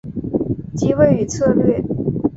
[0.73, 1.79] 机会与策略